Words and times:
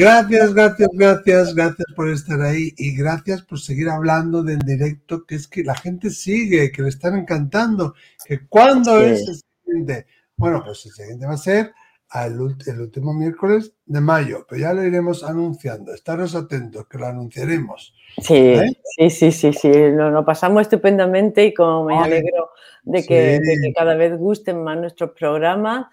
Gracias, 0.00 0.54
gracias, 0.54 0.88
gracias, 0.94 1.54
gracias 1.54 1.86
por 1.94 2.08
estar 2.08 2.40
ahí 2.40 2.72
y 2.78 2.96
gracias 2.96 3.42
por 3.42 3.60
seguir 3.60 3.90
hablando 3.90 4.42
del 4.42 4.60
directo, 4.60 5.26
que 5.26 5.34
es 5.34 5.46
que 5.46 5.62
la 5.62 5.74
gente 5.74 6.08
sigue, 6.08 6.72
que 6.72 6.80
le 6.80 6.88
están 6.88 7.18
encantando, 7.18 7.92
que 8.24 8.46
cuando 8.48 8.98
es 8.98 9.28
el 9.28 9.34
siguiente. 9.34 10.06
Bueno, 10.36 10.62
pues 10.64 10.86
el 10.86 10.92
siguiente 10.92 11.26
va 11.26 11.34
a 11.34 11.36
ser 11.36 11.74
el 12.14 12.80
último 12.80 13.12
miércoles 13.12 13.74
de 13.84 14.00
mayo, 14.00 14.46
pero 14.48 14.62
ya 14.62 14.72
lo 14.72 14.82
iremos 14.84 15.22
anunciando. 15.22 15.92
Estaros 15.92 16.34
atentos, 16.34 16.86
que 16.88 16.96
lo 16.96 17.06
anunciaremos. 17.06 17.94
Sí, 18.22 18.36
¿Eh? 18.36 18.72
sí, 18.96 19.10
sí, 19.10 19.32
sí, 19.32 19.52
sí. 19.52 19.68
Nos 19.68 20.14
lo 20.14 20.24
pasamos 20.24 20.62
estupendamente 20.62 21.44
y 21.44 21.52
como 21.52 21.84
me 21.84 21.98
alegro 21.98 22.50
de 22.84 23.04
que, 23.04 23.40
cada 23.76 23.94
vez 23.94 24.16
gusten 24.16 24.64
más 24.64 24.78
nuestros 24.78 25.10
programas, 25.10 25.86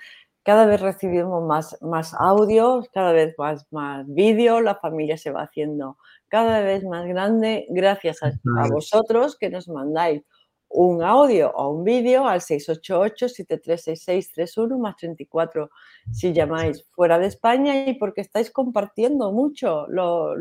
cada 0.48 0.66
vez 0.66 0.80
recibimos 0.80 1.44
más, 1.44 1.78
más 1.82 2.16
audios, 2.18 2.88
cada 2.94 3.12
vez 3.12 3.36
más, 3.38 3.66
más 3.70 4.06
vídeos, 4.08 4.64
la 4.64 4.76
familia 4.76 5.18
se 5.18 5.30
va 5.30 5.42
haciendo 5.42 5.98
cada 6.30 6.62
vez 6.62 6.86
más 6.86 7.06
grande 7.06 7.68
gracias 7.70 8.24
a 8.24 8.32
vosotros 8.72 9.38
que 9.38 9.50
nos 9.50 9.68
mandáis 9.68 10.24
un 10.70 11.04
audio 11.04 11.52
o 11.54 11.72
un 11.72 11.84
vídeo 11.84 12.30
al 12.30 12.40
688-736631 12.40 14.80
más 14.80 14.96
34 14.96 15.70
si 16.14 16.32
llamáis 16.32 16.88
fuera 16.92 17.20
de 17.20 17.28
España 17.28 17.86
y 17.86 17.96
porque 17.96 18.22
estáis 18.22 18.50
compartiendo 18.50 19.34
mucho 19.34 19.86
los 19.90 20.38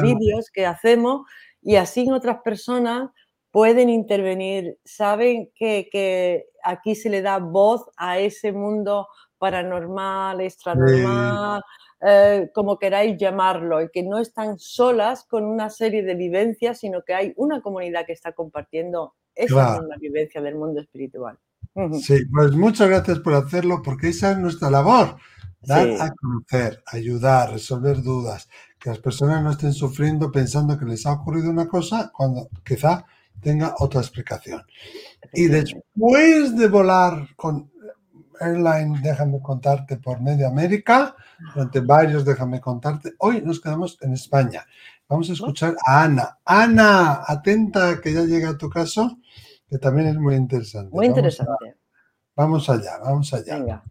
vídeos 0.00 0.48
que 0.50 0.64
hacemos 0.64 1.26
y 1.60 1.76
así 1.76 2.10
otras 2.10 2.38
personas 2.42 3.10
pueden 3.54 3.88
intervenir, 3.88 4.80
saben 4.84 5.48
que, 5.54 6.44
aquí 6.64 6.96
se 6.96 7.08
le 7.08 7.22
da 7.22 7.38
voz 7.38 7.84
a 7.96 8.18
ese 8.18 8.50
mundo 8.50 9.06
paranormal, 9.44 10.40
extranormal, 10.40 11.62
eh, 12.00 12.50
como 12.54 12.78
queráis 12.78 13.18
llamarlo, 13.18 13.82
y 13.82 13.90
que 13.90 14.02
no 14.02 14.18
están 14.18 14.58
solas 14.58 15.26
con 15.28 15.44
una 15.44 15.68
serie 15.68 16.02
de 16.02 16.14
vivencias, 16.14 16.80
sino 16.80 17.02
que 17.02 17.12
hay 17.12 17.34
una 17.36 17.60
comunidad 17.60 18.06
que 18.06 18.14
está 18.14 18.32
compartiendo 18.32 19.12
esa 19.34 19.76
es 19.76 20.00
vivencia 20.00 20.40
del 20.40 20.54
mundo 20.54 20.80
espiritual. 20.80 21.38
Sí, 22.00 22.24
pues 22.32 22.52
muchas 22.52 22.88
gracias 22.88 23.18
por 23.18 23.34
hacerlo, 23.34 23.82
porque 23.84 24.08
esa 24.08 24.30
es 24.30 24.38
nuestra 24.38 24.70
labor. 24.70 25.16
Dar 25.60 25.88
a 26.00 26.10
conocer, 26.14 26.82
ayudar, 26.86 27.52
resolver 27.52 28.02
dudas, 28.02 28.48
que 28.78 28.88
las 28.88 28.98
personas 28.98 29.42
no 29.42 29.50
estén 29.50 29.74
sufriendo 29.74 30.32
pensando 30.32 30.78
que 30.78 30.86
les 30.86 31.04
ha 31.04 31.12
ocurrido 31.12 31.50
una 31.50 31.68
cosa 31.68 32.10
cuando 32.14 32.48
quizá 32.64 33.04
tenga 33.42 33.74
otra 33.78 34.00
explicación. 34.00 34.62
Y 35.34 35.48
después 35.48 36.56
de 36.56 36.68
volar 36.68 37.28
con 37.36 37.73
Airline, 38.40 39.00
déjame 39.02 39.40
contarte 39.40 39.96
por 39.96 40.20
media 40.20 40.48
América, 40.48 41.14
durante 41.54 41.80
varios, 41.80 42.24
déjame 42.24 42.60
contarte, 42.60 43.14
hoy 43.18 43.42
nos 43.42 43.60
quedamos 43.60 43.98
en 44.00 44.12
España. 44.12 44.66
Vamos 45.08 45.28
a 45.30 45.34
escuchar 45.34 45.76
a 45.84 46.04
Ana. 46.04 46.38
Ana, 46.44 47.22
atenta 47.26 48.00
que 48.00 48.12
ya 48.12 48.22
llega 48.22 48.50
a 48.50 48.58
tu 48.58 48.70
caso 48.70 49.18
que 49.68 49.78
también 49.78 50.08
es 50.08 50.16
muy 50.16 50.34
interesante. 50.34 50.94
Muy 50.94 51.06
interesante. 51.06 51.76
Vamos, 52.36 52.68
allá, 52.68 52.98
vamos 52.98 53.32
allá. 53.32 53.58
Venga. 53.58 53.84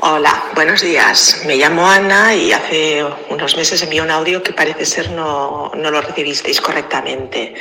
Hola, 0.00 0.50
buenos 0.54 0.82
días. 0.82 1.42
Me 1.46 1.56
llamo 1.56 1.86
Ana 1.86 2.34
y 2.34 2.52
hace 2.52 3.04
unos 3.30 3.56
meses 3.56 3.82
envié 3.82 4.02
un 4.02 4.10
audio 4.10 4.42
que 4.42 4.52
parece 4.52 4.84
ser 4.84 5.10
no, 5.10 5.70
no 5.74 5.90
lo 5.90 6.00
recibisteis 6.00 6.60
correctamente. 6.60 7.54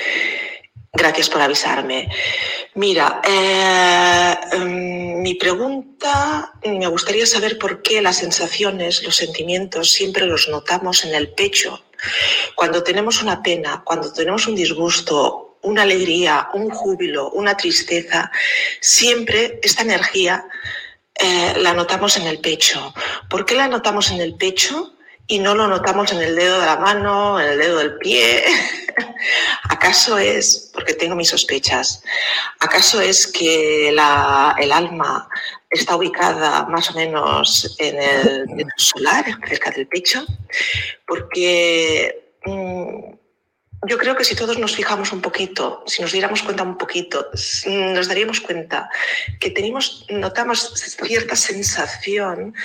Gracias 0.93 1.29
por 1.29 1.41
avisarme. 1.41 2.09
Mira, 2.75 3.21
eh, 3.23 4.35
em, 4.53 5.21
mi 5.21 5.35
pregunta, 5.35 6.53
me 6.63 6.87
gustaría 6.87 7.25
saber 7.25 7.57
por 7.57 7.81
qué 7.81 8.01
las 8.01 8.17
sensaciones, 8.17 9.03
los 9.03 9.15
sentimientos, 9.15 9.91
siempre 9.91 10.25
los 10.25 10.47
notamos 10.49 11.05
en 11.05 11.15
el 11.15 11.29
pecho 11.29 11.81
cuando 12.55 12.83
tenemos 12.83 13.21
una 13.21 13.41
pena, 13.41 13.83
cuando 13.85 14.11
tenemos 14.11 14.47
un 14.47 14.55
disgusto, 14.55 15.57
una 15.63 15.83
alegría, 15.83 16.49
un 16.53 16.69
júbilo, 16.69 17.29
una 17.31 17.55
tristeza, 17.55 18.31
siempre 18.79 19.59
esta 19.61 19.83
energía 19.83 20.45
eh, 21.15 21.53
la 21.57 21.73
notamos 21.73 22.17
en 22.17 22.27
el 22.27 22.39
pecho. 22.39 22.93
¿Por 23.29 23.45
qué 23.45 23.55
la 23.55 23.67
notamos 23.67 24.11
en 24.11 24.21
el 24.21 24.35
pecho 24.35 24.95
y 25.27 25.39
no 25.39 25.53
lo 25.53 25.67
notamos 25.67 26.11
en 26.11 26.21
el 26.21 26.35
dedo 26.35 26.59
de 26.59 26.65
la 26.65 26.77
mano, 26.77 27.39
en 27.39 27.51
el 27.51 27.59
dedo 27.59 27.77
del 27.77 27.97
pie? 27.97 28.43
¿Acaso 29.69 30.17
es, 30.17 30.70
porque 30.81 30.95
tengo 30.95 31.15
mis 31.15 31.29
sospechas, 31.29 32.03
acaso 32.59 32.99
es 32.99 33.27
que 33.27 33.89
el 33.89 33.99
alma 33.99 35.29
está 35.69 35.95
ubicada 35.95 36.65
más 36.65 36.89
o 36.89 36.93
menos 36.95 37.75
en 37.77 38.01
el, 38.01 38.65
solar, 38.77 39.25
cerca 39.47 39.69
del 39.69 39.85
pecho, 39.87 40.25
porque 41.05 42.33
mm, 42.45 43.13
yo 43.87 43.97
creo 43.99 44.15
que 44.15 44.23
si 44.23 44.35
todos 44.35 44.57
nos 44.57 44.75
fijamos 44.75 45.13
un 45.13 45.21
poquito, 45.21 45.83
si 45.85 46.01
nos 46.01 46.13
diéramos 46.13 46.41
cuenta 46.41 46.63
un 46.63 46.79
poquito, 46.79 47.29
nos 47.67 48.07
daríamos 48.07 48.41
cuenta 48.41 48.89
que 49.39 49.51
tenemos, 49.51 50.07
notamos 50.09 50.73
cierta 51.05 51.35
sensación 51.35 52.55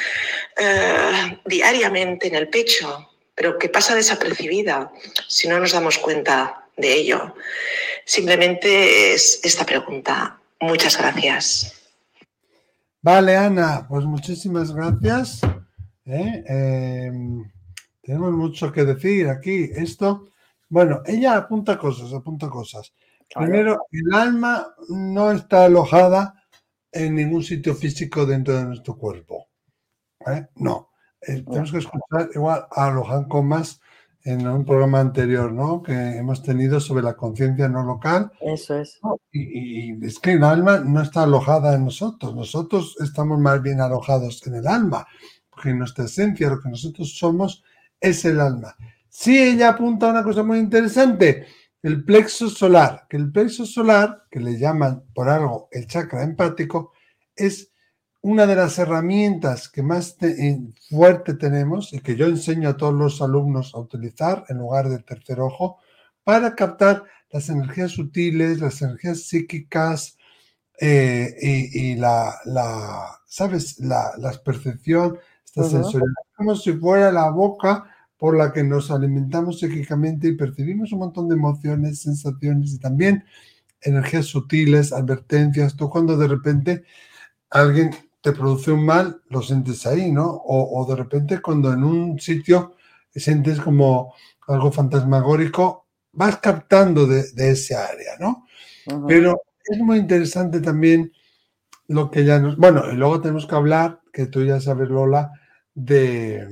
eh, 0.57 1.39
diariamente 1.45 2.29
en 2.29 2.37
el 2.37 2.49
pecho, 2.49 3.11
pero 3.35 3.59
que 3.59 3.69
pasa 3.69 3.95
desapercibida 3.95 4.91
si 5.29 5.49
no 5.49 5.61
nos 5.61 5.73
damos 5.73 5.99
cuenta 5.99 6.66
de 6.77 6.95
ello. 6.95 7.35
Simplemente 8.05 9.15
es 9.15 9.41
esta 9.43 9.65
pregunta. 9.65 10.39
Muchas 10.61 10.97
gracias. 10.97 11.73
Vale, 13.03 13.37
Ana, 13.37 13.87
pues 13.89 14.05
muchísimas 14.05 14.73
gracias. 14.73 15.41
¿eh? 16.05 16.45
Em, 16.47 17.51
tenemos 18.03 18.33
mucho 18.33 18.73
que 18.73 18.85
decir 18.85 19.29
aquí. 19.29 19.71
Esto, 19.75 20.31
bueno, 20.69 21.03
ella 21.07 21.37
apunta 21.37 21.79
cosas, 21.79 22.13
apunta 22.13 22.49
cosas. 22.49 22.93
Primero, 23.35 23.87
el 23.91 24.15
alma 24.15 24.75
no 24.89 25.33
está 25.33 25.65
alojada 25.65 26.43
en 26.93 27.15
ningún 27.17 27.43
sitio 27.43 27.75
físico 27.75 28.25
dentro 28.25 28.57
de 28.57 28.65
nuestro 28.65 28.97
cuerpo. 28.97 29.49
¿eh? 30.27 30.47
No. 30.57 30.91
Eh, 31.21 31.43
tenemos 31.43 31.73
que 31.73 31.79
escuchar 31.79 32.31
igual 32.35 32.67
a 32.71 32.91
Lohan 32.91 33.25
Comas 33.25 33.81
en 34.27 34.45
un 34.49 34.65
programa 34.65 34.99
anterior, 34.99 35.53
¿no? 35.53 35.81
Que 35.81 35.93
hemos 35.93 36.43
tenido 36.43 36.81
sobre 36.81 37.05
la 37.05 37.15
conciencia 37.15 37.69
no 37.69 37.85
local. 37.85 38.33
Eso 38.41 38.77
es. 38.77 38.99
Y, 39.31 40.05
es 40.05 40.19
que 40.19 40.33
el 40.33 40.43
alma 40.43 40.81
no 40.81 41.01
está 41.01 41.23
alojada 41.23 41.77
en 41.77 41.85
nosotros, 41.85 42.35
nosotros 42.35 42.97
estamos 43.01 43.39
más 43.39 43.63
bien 43.63 43.81
alojados 43.81 44.45
en 44.49 44.57
el 44.57 44.67
alma, 44.67 45.07
porque 45.49 45.73
nuestra 45.73 46.07
esencia, 46.07 46.51
lo 46.51 46.61
que 46.61 46.69
nosotros 46.69 47.17
somos, 47.17 47.63
es 48.01 48.25
el 48.25 48.41
alma. 48.41 48.75
Sí, 49.09 49.39
ella 49.41 49.69
apunta 49.69 50.09
a 50.09 50.11
una 50.11 50.25
cosa 50.25 50.43
muy 50.43 50.59
interesante, 50.59 51.47
el 51.81 52.05
plexo 52.05 52.51
solar, 52.51 53.07
que 53.09 53.17
el 53.19 53.31
plexo 53.31 53.65
solar, 53.65 54.25
que 54.29 54.41
le 54.41 54.59
llaman 54.59 55.05
por 55.15 55.29
algo 55.29 55.69
el 55.71 55.87
chakra 55.87 56.25
empático, 56.25 56.93
es 57.37 57.71
una 58.27 58.45
de 58.45 58.57
las 58.57 58.77
herramientas 58.81 59.69
que 59.69 59.85
más 59.85 60.17
fuerte 60.91 61.35
tenemos 61.35 61.93
y 61.93 62.01
que 62.01 62.17
yo 62.17 62.27
enseño 62.27 62.71
a 62.71 62.77
todos 62.77 62.93
los 62.93 63.23
alumnos 63.23 63.73
a 63.73 63.79
utilizar 63.79 64.45
en 64.49 64.59
lugar 64.59 64.89
del 64.89 65.05
tercer 65.05 65.39
ojo 65.39 65.79
para 66.25 66.57
captar 66.57 67.05
las 67.31 67.49
energías 67.51 67.93
sutiles, 67.93 68.59
las 68.59 68.83
energías 68.83 69.29
psíquicas 69.29 70.19
eh, 70.81 71.37
y, 71.73 71.95
la, 71.95 72.35
¿sabes? 73.29 73.79
La, 73.79 74.11
percepción, 74.45 75.21
esta 75.45 75.63
sensorialidad, 75.63 76.25
como 76.35 76.57
si 76.57 76.73
fuera 76.73 77.13
la 77.13 77.31
boca 77.31 77.95
por 78.17 78.37
la 78.37 78.53
que 78.53 78.65
nos 78.65 78.91
alimentamos 78.91 79.61
psíquicamente 79.61 80.27
y 80.27 80.37
percibimos 80.37 80.91
un 80.91 80.99
montón 80.99 81.29
de 81.29 81.37
emociones, 81.37 82.03
sensaciones 82.03 82.75
y 82.75 82.81
también 82.81 83.25
energías 83.81 84.27
sutiles, 84.27 84.93
advertencias. 84.93 85.77
Tú 85.77 85.89
cuando 85.89 86.17
de 86.17 86.27
repente 86.27 86.85
alguien 87.51 87.91
te 88.27 88.33
produce 88.33 88.73
un 88.73 88.85
mal, 88.85 89.23
lo 89.29 89.41
sientes 89.41 89.87
ahí, 89.87 90.11
¿no? 90.11 90.43
O, 90.47 90.85
de 90.89 90.97
repente 90.97 91.41
cuando 91.41 91.73
en 91.73 91.85
un 91.85 92.19
sitio 92.19 92.75
sientes 93.15 93.61
como 93.61 94.15
algo 94.49 94.73
fantasmagórico, 94.73 95.87
vas 96.11 96.39
captando 96.39 97.07
de, 97.07 97.21
ese 97.37 97.77
área, 97.77 98.19
¿no? 98.19 98.49
Pero 99.07 99.43
es 99.65 99.79
muy 99.79 99.99
interesante 99.99 100.61
también 100.61 101.13
lo 101.87 102.11
que 102.11 102.25
ya 102.25 102.41
nos... 102.41 102.57
Bueno, 102.57 102.91
y 102.91 102.97
luego 102.97 103.21
tenemos 103.21 103.47
que 103.47 103.55
hablar, 103.55 104.01
que 104.13 104.27
tú 104.27 104.45
ya 104.45 104.61
sabes, 104.61 104.89
Lola, 104.89 105.31
de... 105.73 106.49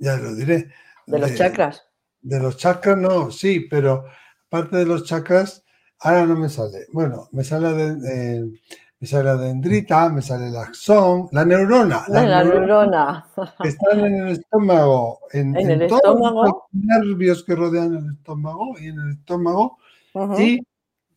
Ya 0.00 0.16
lo 0.16 0.34
diré. 0.34 0.70
De, 1.06 1.18
los 1.18 1.34
chakras. 1.34 1.84
De 2.22 2.40
los 2.40 2.56
chakras, 2.56 2.96
no, 2.96 3.30
sí, 3.30 3.66
pero 3.68 4.06
aparte 4.46 4.78
de 4.78 4.86
los 4.86 5.04
chakras, 5.04 5.62
ahora 5.98 6.24
no 6.24 6.36
me 6.36 6.48
sale. 6.48 6.86
Bueno, 6.90 7.28
me 7.32 7.44
sale 7.44 7.74
de, 7.74 8.50
me 9.02 9.08
sale 9.08 9.24
la 9.24 9.36
dendrita, 9.36 10.08
me 10.10 10.22
sale 10.22 10.46
el 10.46 10.56
axón, 10.56 11.28
la 11.32 11.44
neurona. 11.44 12.04
La, 12.06 12.44
neurona. 12.44 13.26
Están 13.64 13.98
en 13.98 14.14
el 14.14 14.28
estómago, 14.28 15.22
en, 15.32 15.56
el 15.56 15.88
todos 15.88 16.02
estómago. 16.02 16.44
los 16.44 16.54
nervios 16.70 17.42
que 17.42 17.56
rodean 17.56 17.96
el 17.96 18.12
estómago 18.12 18.78
y 18.78 18.86
en 18.86 19.00
el 19.00 19.10
estómago, 19.14 19.78
y 20.38 20.64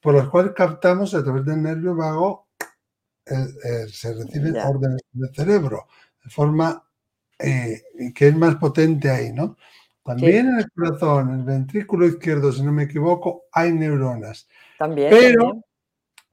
por 0.01 0.15
los 0.15 0.29
cuales 0.29 0.53
captamos 0.53 1.13
a 1.13 1.23
través 1.23 1.45
del 1.45 1.61
nervio 1.61 1.95
vago, 1.95 2.47
se 3.23 4.15
reciben 4.15 4.57
órdenes 4.57 5.03
del 5.11 5.29
cerebro 5.35 5.85
de 6.23 6.29
forma 6.31 6.83
eh, 7.37 7.83
que 8.15 8.29
es 8.29 8.35
más 8.35 8.55
potente 8.55 9.11
ahí, 9.11 9.31
¿no? 9.31 9.57
También 10.03 10.47
en 10.47 10.57
el 10.57 10.71
corazón, 10.71 11.29
en 11.29 11.39
el 11.41 11.45
ventrículo 11.45 12.07
izquierdo, 12.07 12.51
si 12.51 12.63
no 12.63 12.71
me 12.71 12.85
equivoco, 12.85 13.43
hay 13.51 13.71
neuronas. 13.73 14.47
También. 14.79 15.11
Pero, 15.11 15.61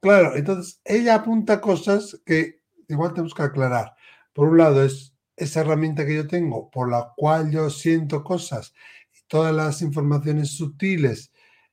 claro, 0.03 0.35
entonces 0.35 0.81
ella 0.83 1.15
apunta 1.15 1.61
cosas 1.61 2.21
que 2.25 2.61
igual 2.89 3.13
tenemos 3.13 3.33
que 3.33 3.43
aclarar. 3.43 3.95
Por 4.33 4.49
un 4.49 4.57
lado, 4.57 4.83
es 4.83 5.15
esa 5.37 5.61
herramienta 5.61 6.05
que 6.05 6.15
yo 6.15 6.27
tengo 6.27 6.69
por 6.69 6.91
la 6.91 7.13
cual 7.15 7.49
yo 7.49 7.69
siento 7.69 8.21
cosas 8.21 8.73
y 9.13 9.25
todas 9.27 9.55
las 9.55 9.81
informaciones 9.81 10.51
sutiles 10.51 11.31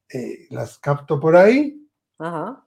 eh, 0.08 0.46
las 0.50 0.78
capto 0.78 1.18
por 1.18 1.36
ahí. 1.36 1.84
Ajá. 2.18 2.64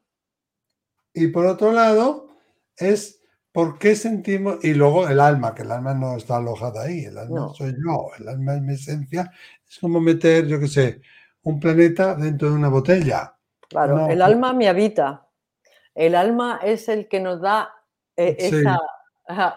Y 1.14 1.28
por 1.28 1.46
otro 1.46 1.72
lado, 1.72 2.36
es 2.76 3.22
por 3.54 3.80
qué 3.80 3.96
sentimos, 3.96 4.64
y 4.66 4.74
luego 4.74 5.08
el 5.08 5.22
alma, 5.22 5.56
que 5.56 5.62
el 5.62 5.72
alma 5.72 5.94
no 5.94 6.18
está 6.18 6.38
alojada 6.38 6.84
ahí, 6.84 7.06
el 7.06 7.18
alma 7.18 7.54
soy 7.54 7.72
yo, 7.72 8.10
el 8.20 8.28
alma 8.28 8.56
es 8.56 8.62
mi 8.62 8.74
esencia, 8.74 9.32
es 9.70 9.80
como 9.80 10.02
meter, 10.02 10.46
yo 10.48 10.60
qué 10.60 10.68
sé, 10.68 11.02
un 11.44 11.60
planeta 11.60 12.16
dentro 12.16 12.50
de 12.50 12.56
una 12.56 12.70
botella. 12.70 13.38
Claro, 13.70 14.08
el 14.08 14.22
alma 14.22 14.54
me 14.54 14.68
habita. 14.68 15.23
El 15.96 16.16
alma 16.16 16.60
es 16.64 16.90
el 16.90 17.08
que 17.08 17.20
nos 17.20 17.42
da 17.42 17.74
eh, 18.16 18.36
esa 18.40 18.80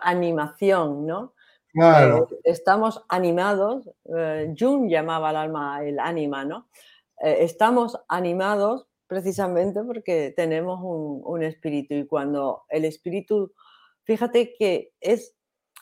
animación, 0.03 1.07
¿no? 1.07 1.35
Claro. 1.73 2.29
Eh, 2.31 2.37
estamos 2.45 3.05
animados, 3.09 3.91
eh, 4.17 4.55
Jung 4.59 4.89
llamaba 4.89 5.31
al 5.31 5.37
alma 5.37 5.85
el 5.85 5.99
ánima, 5.99 6.45
¿no? 6.45 6.69
estamos 7.19 7.99
animados 8.09 8.89
precisamente 9.07 9.83
porque 9.85 10.35
tenemos 10.37 10.81
un, 10.83 11.23
un, 11.25 11.43
espíritu 11.43 11.95
y 11.95 12.07
cuando 12.07 12.65
el 12.69 12.85
espíritu, 12.85 13.55
fíjate 14.05 14.55
que 14.55 14.93
es 15.01 15.35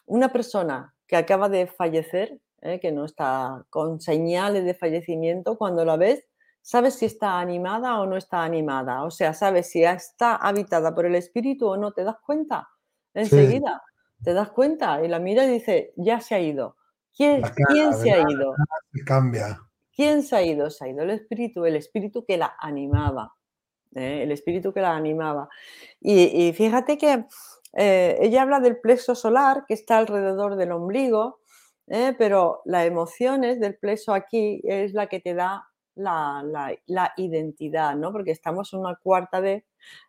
una 0.07 0.33
persona 0.33 0.95
que 1.09 1.17
acaba 1.17 1.49
de 1.49 1.67
fallecer, 1.67 2.39
que 2.81 2.93
no 2.93 3.05
está 3.05 3.67
con 3.69 4.01
señales 4.01 4.65
de 4.65 4.75
fallecimiento, 4.75 5.59
cuando 5.59 5.85
la 5.85 5.97
ves, 5.97 6.25
sabes 6.65 6.95
si 6.95 7.05
está 7.05 7.39
animada 7.41 8.01
o 8.01 8.07
no 8.07 8.17
está 8.17 8.43
animada. 8.43 9.05
O 9.05 9.11
sea, 9.11 9.35
sabes 9.35 9.71
si 9.71 9.85
está 9.85 10.37
habitada 10.37 10.95
por 10.95 11.05
el 11.05 11.15
espíritu 11.15 11.69
o 11.69 11.77
no, 11.77 11.93
te 11.93 12.05
das 12.05 12.17
cuenta 12.25 12.69
enseguida. 13.13 13.83
Te 14.23 14.33
das 14.33 14.51
cuenta 14.51 15.05
y 15.05 15.09
la 15.09 15.19
mira 15.19 15.45
y 15.45 15.51
dice, 15.51 15.93
ya 15.97 16.21
se 16.23 16.35
ha 16.35 16.41
ido. 16.41 16.77
¿Quién, 17.15 17.43
¿quién 17.69 17.93
se 17.93 18.11
ha 18.11 18.21
ido? 18.21 18.55
cambia. 19.05 19.61
¿Quién 19.95 20.23
se 20.23 20.37
ha 20.37 20.43
ido? 20.43 20.71
Se 20.71 20.87
ha 20.87 20.89
ido 20.89 21.03
el 21.03 21.11
espíritu, 21.11 21.67
el 21.67 21.77
espíritu 21.77 22.25
que 22.25 22.39
la 22.39 22.57
animaba. 22.59 23.35
¿eh? 23.95 24.23
El 24.23 24.33
espíritu 24.33 24.73
que 24.73 24.81
la 24.81 24.97
animaba. 24.97 25.51
Y, 26.01 26.51
fíjate 26.55 26.97
que 26.97 27.27
eh, 27.75 28.17
ella 28.21 28.41
habla 28.41 28.61
del 28.61 28.81
plexo 28.81 29.15
solar 29.15 29.65
que 29.69 29.75
está 29.75 29.99
alrededor 29.99 30.57
del 30.57 30.73
ombligo, 30.73 31.41
¿eh? 31.89 32.15
pero 32.17 32.63
las 32.65 32.87
emociones 32.87 33.61
del 33.61 33.77
plexo 33.77 34.15
aquí 34.15 34.63
es 34.65 34.95
la 34.95 35.09
que 35.09 35.21
te 35.21 35.35
da 35.35 35.69
la, 35.97 37.13
identidad, 37.17 37.95
¿no? 37.97 38.13
Porque 38.13 38.31
estamos 38.31 38.73
en 38.73 38.81
una 38.81 38.97
cuarta 38.97 39.41
D, 39.41 39.65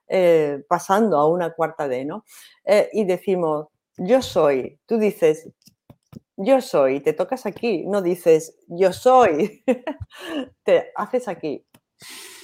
eh, 0.08 0.64
pasando 0.68 1.18
a 1.18 1.30
una 1.30 1.52
cuarta 1.52 1.88
D, 1.88 2.06
¿no? 2.06 2.24
Eh, 2.64 2.90
y 2.94 3.06
decimos, 3.06 3.68
yo 3.98 4.22
soy, 4.22 4.80
tú 4.86 4.98
dices, 4.98 5.50
yo 6.38 6.62
soy, 6.62 7.00
te 7.00 7.14
tocas 7.14 7.46
aquí, 7.46 7.86
no 7.86 8.02
dices, 8.02 8.58
yo 8.68 8.92
soy, 8.92 9.64
te 10.64 10.92
haces 10.96 11.28
aquí. 11.28 11.66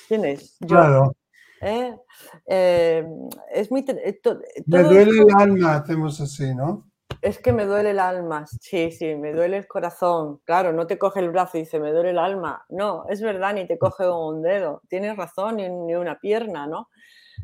¿Quién 0.07 0.25
es? 0.25 0.57
Yo. 0.59 0.67
Claro. 0.67 1.15
¿Eh? 1.63 1.95
es 3.53 3.69
muy... 3.69 3.85
Me 4.65 4.83
duele 4.83 5.21
el 5.21 5.27
alma, 5.37 5.75
hacemos 5.75 6.19
así, 6.19 6.55
¿no? 6.55 6.90
Es 7.21 7.39
que 7.39 7.53
me 7.53 7.65
duele 7.65 7.91
el 7.91 7.99
alma, 7.99 8.47
sí, 8.47 8.91
sí, 8.91 9.15
me 9.15 9.31
duele 9.31 9.57
el 9.57 9.67
corazón. 9.67 10.39
Claro, 10.43 10.73
no 10.73 10.87
te 10.87 10.97
coge 10.97 11.19
el 11.19 11.29
brazo 11.29 11.57
y 11.57 11.61
dice, 11.61 11.79
me 11.79 11.91
duele 11.91 12.11
el 12.11 12.17
alma. 12.17 12.65
No, 12.69 13.05
es 13.09 13.21
verdad, 13.21 13.53
ni 13.53 13.67
te 13.67 13.77
coge 13.77 14.09
un 14.09 14.41
dedo. 14.41 14.81
Tienes 14.89 15.15
razón, 15.15 15.57
ni, 15.57 15.95
una 15.95 16.19
pierna, 16.19 16.65
¿no? 16.67 16.89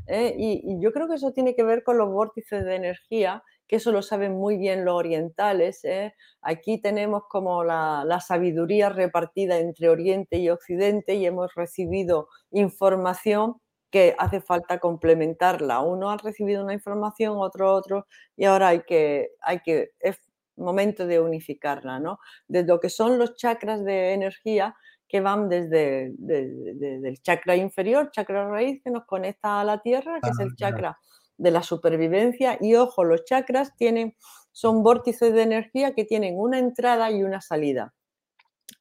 Eh, 0.08 0.36
y, 0.38 0.82
yo 0.82 0.92
creo 0.92 1.08
que 1.08 1.16
eso 1.16 1.32
tiene 1.32 1.56
que 1.56 1.64
ver 1.64 1.84
con 1.84 1.98
los 1.98 2.12
vórtices 2.12 2.66
de 2.66 2.76
energía, 2.76 3.44
que 3.68 3.76
eso 3.78 3.92
lo 3.92 4.02
saben 4.02 4.34
muy 4.36 4.58
bien 4.58 4.84
los 4.86 4.96
orientales. 4.96 5.84
¿eh? 5.86 6.14
Aquí 6.42 6.82
tenemos 6.82 7.24
como 7.30 7.64
la, 7.64 8.04
la 8.06 8.20
sabiduría 8.20 8.90
repartida 8.90 9.60
entre 9.60 9.90
Oriente 9.90 10.38
y 10.38 10.50
Occidente 10.50 11.16
y 11.16 11.26
hemos 11.26 11.54
recibido 11.56 12.30
información 12.52 13.62
que 13.90 14.16
hace 14.18 14.42
falta 14.42 14.80
complementarla. 14.80 15.80
Uno 15.80 16.10
ha 16.10 16.18
recibido 16.18 16.64
una 16.64 16.74
información, 16.74 17.38
otro 17.38 17.74
otro, 17.74 18.08
y 18.36 18.46
ahora 18.46 18.70
hay 18.70 18.82
que, 18.82 19.32
hay 19.42 19.60
que, 19.60 19.92
es 20.00 20.20
momento 20.58 21.06
de 21.06 21.20
unificarla, 21.20 22.00
¿no? 22.00 22.20
Desde 22.48 22.68
lo 22.68 22.80
que 22.80 22.90
son 22.90 23.18
los 23.18 23.36
chakras 23.36 23.84
de 23.84 24.14
energía 24.14 24.76
que 25.08 25.22
van 25.22 25.48
desde, 25.48 26.14
el 26.28 27.22
chakra 27.22 27.56
inferior, 27.56 28.12
chakra 28.12 28.50
raíz, 28.50 28.82
que 28.84 28.92
nos 28.92 29.06
conecta 29.06 29.62
a 29.62 29.64
la 29.64 29.82
tierra, 29.82 30.20
que 30.22 30.30
es 30.30 30.40
el 30.40 30.56
chakra 30.56 31.00
de 31.38 31.52
la 31.52 31.64
supervivencia, 31.64 32.58
y 32.60 32.76
ojo, 32.76 33.04
los 33.04 33.24
chakras 33.24 33.76
tienen, 33.78 34.16
son 34.52 34.84
vórtices 34.84 35.34
de 35.34 35.44
energía 35.44 35.94
que 35.94 36.04
tienen 36.04 36.38
una 36.38 36.60
entrada 36.60 37.10
y 37.12 37.24
una 37.24 37.40
salida. 37.42 37.94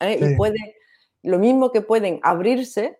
¿eh? 0.01 0.19
Y 0.21 0.37
puede, 0.37 0.77
lo 1.23 1.39
mismo 1.39 1.71
que 1.71 1.83
pueden 1.83 2.19
abrirse, 2.23 2.99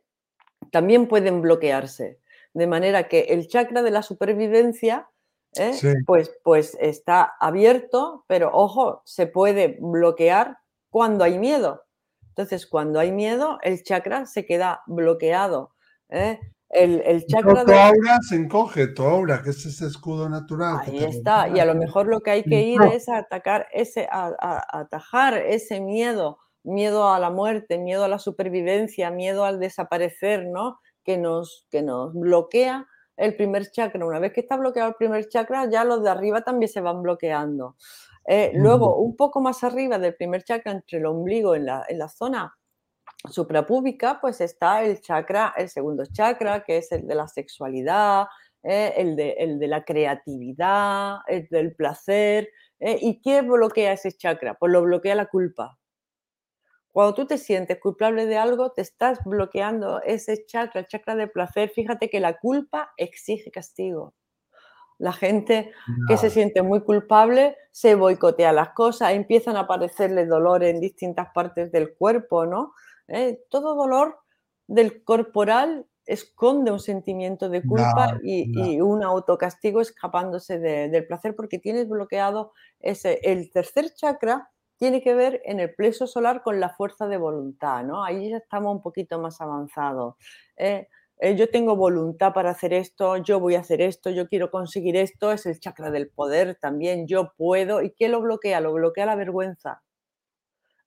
también 0.71 1.09
pueden 1.09 1.43
bloquearse. 1.43 2.21
De 2.55 2.67
manera 2.67 3.09
que 3.09 3.21
el 3.29 3.49
chakra 3.49 3.83
de 3.83 3.91
la 3.91 4.03
supervivencia, 4.03 5.09
¿eh? 5.57 5.73
pues, 6.07 6.33
pues 6.43 6.77
está 6.81 7.35
abierto, 7.39 8.25
pero 8.27 8.51
ojo, 8.53 9.03
se 9.05 9.27
puede 9.27 9.77
bloquear 9.81 10.59
cuando 10.91 11.25
hay 11.25 11.39
miedo. 11.39 11.85
Entonces, 12.29 12.67
cuando 12.67 13.01
hay 13.01 13.13
miedo, 13.13 13.59
el 13.63 13.83
chakra 13.83 14.27
se 14.27 14.47
queda 14.47 14.83
bloqueado. 14.87 15.75
¿eh? 16.09 16.39
El, 16.69 17.25
chakra 17.27 17.65
tu 17.65 17.73
aura 17.73 18.19
se 18.29 18.37
encoge, 18.37 18.89
tu 18.89 19.05
aura, 19.05 19.43
que 19.43 19.51
es 19.51 19.65
ese 19.65 19.87
escudo 19.87 20.29
natural. 20.29 20.81
Ahí 20.81 21.05
está, 21.05 21.49
y 21.49 21.61
a 21.61 21.65
lo 21.65 21.75
mejor 21.75 22.07
lo 22.07 22.21
que 22.21 22.31
hay 22.31 22.43
que 22.43 22.63
ir 22.63 22.81
es 22.93 23.09
a 23.09 23.19
atacar 23.19 23.69
ese, 23.73 24.09
a 24.11 24.35
atajar 24.79 25.39
ese 25.39 25.81
miedo 25.81 26.39
miedo 26.67 27.09
a 27.09 27.19
la 27.19 27.31
muerte, 27.31 27.79
miedo 27.79 28.05
a 28.05 28.09
la 28.09 28.19
supervivencia, 28.19 29.11
miedo 29.11 29.45
al 29.45 29.61
desaparecer, 29.61 30.47
¿no? 30.47 30.81
Que 31.05 31.17
nos, 31.17 31.67
que 31.71 31.83
nos 31.83 32.13
bloquea 32.13 32.87
el 33.17 33.37
primer 33.37 33.71
chakra. 33.71 34.05
Una 34.05 34.19
vez 34.19 34.33
que 34.33 34.41
está 34.41 34.57
bloqueado 34.57 34.91
el 34.91 34.97
primer 34.97 35.29
chakra, 35.29 35.69
ya 35.71 35.85
los 35.85 36.03
de 36.03 36.11
arriba 36.11 36.43
también 36.43 36.71
se 36.71 36.81
van 36.81 37.03
bloqueando. 37.03 37.77
Eh, 38.27 38.51
luego, 38.55 38.97
un 38.97 39.17
poco 39.17 39.41
más 39.41 39.63
arriba 39.65 39.99
del 39.99 40.15
primer 40.15 40.43
chakra, 40.43 40.73
entre 40.73 40.99
el 40.99 41.07
ombligo 41.07 41.55
en 41.55 41.67
la, 41.67 41.85
en 41.89 41.99
la 41.99 42.09
zona 42.09 42.55
suprapúbica, 43.31 44.19
pues 44.21 44.41
está 44.41 44.83
el 44.83 45.01
chakra, 45.01 45.55
el 45.57 45.69
segundo 45.69 46.05
chakra, 46.13 46.65
que 46.65 46.79
es 46.79 46.91
el 46.93 47.07
de 47.07 47.15
la 47.15 47.29
sexualidad, 47.29 48.27
eh, 48.63 48.95
el, 48.97 49.15
de, 49.17 49.31
el, 49.39 49.59
de, 49.59 49.69
la 49.69 49.85
creatividad, 49.85 51.19
el 51.29 51.47
del 51.49 51.75
placer. 51.75 52.49
Eh, 52.81 52.99
¿Y 53.01 53.21
qué 53.21 53.43
bloquea 53.43 53.93
ese 53.93 54.13
chakra? 54.13 54.55
Pues 54.55 54.73
lo 54.73 54.83
bloquea 54.83 55.15
la 55.15 55.27
culpa. 55.27 55.79
Cuando 56.97 57.13
tú 57.13 57.27
te 57.27 57.37
sientes 57.37 57.79
culpable 57.79 58.25
de 58.25 58.39
algo, 58.39 58.73
te 58.73 58.81
estás 58.81 59.19
bloqueando 59.23 60.01
ese 60.01 60.47
chakra, 60.47 60.81
el 60.81 60.87
chakra 60.87 61.15
de 61.15 61.27
placer. 61.27 61.69
Fíjate 61.69 62.09
que 62.09 62.21
la 62.21 62.39
culpa 62.39 62.95
exige 62.97 63.51
castigo. 63.51 64.15
La 64.97 65.13
gente 65.13 65.73
que 66.09 66.17
se 66.17 66.31
siente 66.31 66.63
muy 66.63 66.81
culpable 66.81 67.59
se 67.71 67.97
boicotea 67.97 68.51
las 68.55 68.71
cosas, 68.71 69.13
empiezan 69.13 69.57
a 69.57 69.65
aparecerle 69.69 70.25
dolores 70.25 70.75
en 70.75 70.81
distintas 70.81 71.29
partes 71.35 71.71
del 71.71 71.95
cuerpo, 71.95 72.47
¿no? 72.47 72.73
Eh, 73.09 73.45
todo 73.51 73.75
dolor 73.75 74.19
del 74.67 75.05
corporal 75.05 75.85
esconde 76.07 76.71
un 76.71 76.81
sentimiento 76.81 77.51
de 77.51 77.63
culpa 77.63 78.19
y, 78.23 78.81
un 78.81 79.03
autocastigo 79.03 79.83
escapándose 79.83 80.59
del 80.59 81.07
placer 81.07 81.37
porque 81.37 81.59
tienes 81.59 81.91
bloqueado 81.91 82.55
ese. 82.81 83.21
El 83.23 83.51
tercer 83.51 83.93
chakra 83.93 84.51
tiene 84.77 85.03
que 85.03 85.15
ver 85.15 85.43
en 85.45 85.61
el 85.61 85.75
plexo 85.75 86.07
solar 86.07 86.43
con 86.43 86.61
la 86.61 86.71
fuerza 86.71 87.09
de 87.09 87.17
voluntad, 87.17 87.85
¿no? 87.85 88.05
Ahí 88.05 88.31
ya 88.31 88.39
estamos 88.39 88.75
un 88.77 88.83
poquito 88.83 89.19
más 89.19 89.41
avanzados. 89.41 90.17
Eh, 90.57 90.89
eh, 91.19 91.35
yo 91.35 91.49
tengo 91.51 91.77
voluntad 91.77 92.33
para 92.35 92.51
hacer 92.51 92.75
esto, 92.75 93.17
yo 93.17 93.41
voy 93.41 93.55
a 93.55 93.61
hacer 93.61 93.81
esto, 93.81 94.11
yo 94.11 94.29
quiero 94.29 94.51
conseguir 94.51 94.97
esto, 94.97 95.33
es 95.33 95.47
el 95.47 95.59
chakra 95.61 95.91
del 95.91 96.11
poder 96.11 96.57
también, 96.61 97.07
yo 97.07 97.33
puedo. 97.37 97.83
¿Y 97.83 97.93
qué 97.93 98.09
lo 98.09 98.21
bloquea? 98.21 98.61
Lo 98.61 98.73
bloquea 98.75 99.07
la 99.07 99.17
vergüenza. 99.17 99.83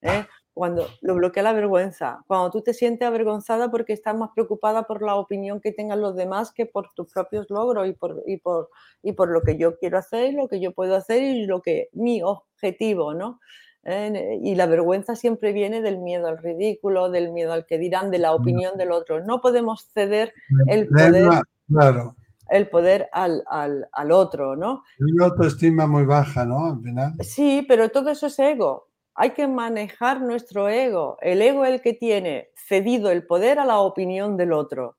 ¿eh? 0.02 0.26
Cuando 0.54 0.86
lo 1.00 1.14
bloquea 1.14 1.42
la 1.42 1.52
vergüenza, 1.52 2.22
cuando 2.26 2.50
tú 2.50 2.62
te 2.62 2.74
sientes 2.74 3.06
avergonzada 3.06 3.70
porque 3.70 3.92
estás 3.92 4.16
más 4.16 4.30
preocupada 4.34 4.84
por 4.84 5.02
la 5.02 5.16
opinión 5.16 5.60
que 5.60 5.72
tengan 5.72 6.00
los 6.00 6.16
demás 6.16 6.52
que 6.52 6.66
por 6.66 6.92
tus 6.94 7.12
propios 7.12 7.46
logros 7.50 7.88
y 7.88 7.92
por, 7.92 8.22
y 8.26 8.36
por, 8.36 8.70
y 9.02 9.12
por 9.12 9.30
lo 9.30 9.42
que 9.42 9.56
yo 9.56 9.78
quiero 9.78 9.98
hacer, 9.98 10.34
lo 10.34 10.48
que 10.48 10.60
yo 10.60 10.72
puedo 10.72 10.96
hacer 10.96 11.22
y 11.22 11.46
lo 11.46 11.62
que 11.62 11.88
mi 11.92 12.22
objetivo, 12.22 13.14
¿no? 13.14 13.40
¿Eh? 13.84 14.38
y 14.42 14.54
la 14.54 14.66
vergüenza 14.66 15.16
siempre 15.16 15.52
viene 15.52 15.80
del 15.82 15.98
miedo 15.98 16.28
al 16.28 16.38
ridículo, 16.38 17.10
del 17.10 17.32
miedo 17.32 17.52
al 17.52 17.66
que 17.66 17.78
dirán, 17.78 18.10
de 18.10 18.18
la 18.18 18.34
opinión 18.34 18.76
del 18.76 18.92
otro. 18.92 19.24
No 19.24 19.40
podemos 19.40 19.88
ceder 19.92 20.32
el 20.66 20.88
poder. 20.88 21.42
Claro. 21.68 22.16
el 22.48 22.68
poder 22.68 23.08
al, 23.12 23.44
al, 23.48 24.12
otro, 24.12 24.56
¿no? 24.56 24.82
Una 24.98 25.26
autoestima 25.26 25.86
muy 25.86 26.04
baja, 26.04 26.44
¿no? 26.44 26.66
Al 26.66 26.80
final. 26.82 27.14
Sí, 27.20 27.64
pero 27.68 27.90
todo 27.90 28.10
eso 28.10 28.26
es 28.26 28.38
ego. 28.38 28.88
Hay 29.14 29.30
que 29.30 29.46
manejar 29.46 30.20
nuestro 30.20 30.68
ego. 30.68 31.16
El 31.20 31.42
ego 31.42 31.64
es 31.64 31.74
el 31.74 31.80
que 31.80 31.92
tiene 31.92 32.50
cedido 32.56 33.10
el 33.10 33.24
poder 33.26 33.60
a 33.60 33.64
la 33.64 33.78
opinión 33.78 34.36
del 34.36 34.52
otro. 34.52 34.96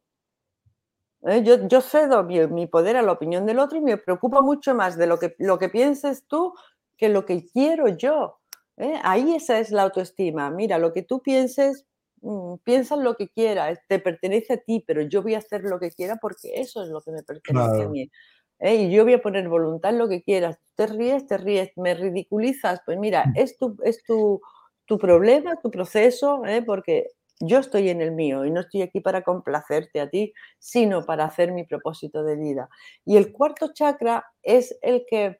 ¿Eh? 1.23 1.43
Yo, 1.43 1.67
yo, 1.67 1.81
cedo 1.81 2.23
mi, 2.23 2.67
poder 2.67 2.97
a 2.97 3.01
la 3.01 3.11
opinión 3.11 3.45
del 3.45 3.59
otro 3.59 3.77
y 3.77 3.81
me 3.81 3.97
preocupa 3.97 4.41
mucho 4.41 4.73
más 4.73 4.97
de 4.97 5.07
lo 5.07 5.19
que, 5.19 5.35
lo 5.37 5.59
que 5.59 5.69
pienses 5.69 6.25
tú 6.27 6.53
que 6.97 7.09
lo 7.09 7.25
que 7.25 7.45
quiero 7.45 7.87
yo. 7.89 8.40
¿Eh? 8.81 8.99
Ahí 9.03 9.35
esa 9.35 9.59
es 9.59 9.71
la 9.71 9.83
autoestima. 9.83 10.49
Mira, 10.51 10.77
lo 10.77 10.93
que 10.93 11.03
tú 11.03 11.21
pienses, 11.21 11.85
mm, 12.21 12.55
piensa 12.63 12.95
lo 12.95 13.15
que 13.15 13.29
quieras, 13.29 13.79
te 13.87 13.99
pertenece 13.99 14.53
a 14.53 14.57
ti, 14.57 14.83
pero 14.85 15.01
yo 15.01 15.21
voy 15.21 15.35
a 15.35 15.39
hacer 15.39 15.61
lo 15.63 15.79
que 15.79 15.91
quiera 15.91 16.17
porque 16.17 16.59
eso 16.59 16.83
es 16.83 16.89
lo 16.89 17.01
que 17.01 17.11
me 17.11 17.23
pertenece 17.23 17.83
a 17.83 17.87
mí. 17.87 18.11
¿eh? 18.59 18.75
Y 18.75 18.91
yo 18.91 19.03
voy 19.03 19.13
a 19.13 19.21
poner 19.21 19.47
voluntad 19.47 19.91
en 19.91 19.99
lo 19.99 20.09
que 20.09 20.21
quieras. 20.21 20.57
Te 20.75 20.87
ríes, 20.87 21.27
te 21.27 21.37
ríes, 21.37 21.71
me 21.77 21.93
ridiculizas, 21.93 22.81
pues 22.85 22.97
mira, 22.97 23.25
mm. 23.27 23.33
es 23.35 23.57
tu, 23.57 23.77
es 23.83 24.03
tu, 24.03 24.41
tu 24.85 24.97
problema, 24.97 25.55
tu 25.61 25.71
proceso, 25.71 26.41
porque 26.65 27.07
yo 27.41 27.59
estoy 27.59 27.89
en 27.89 28.01
el 28.01 28.11
mío 28.11 28.45
y 28.45 28.51
no 28.51 28.61
estoy 28.61 28.83
aquí 28.83 28.99
para 28.99 29.23
complacerte 29.23 29.99
a 29.99 30.09
ti, 30.09 30.33
sino 30.59 31.05
para 31.05 31.25
hacer 31.25 31.51
mi 31.51 31.65
propósito 31.65 32.23
de 32.23 32.35
vida. 32.35 32.69
Y 33.05 33.17
el 33.17 33.31
cuarto 33.31 33.73
chakra 33.73 34.25
es 34.43 34.77
el 34.81 35.05
que, 35.09 35.39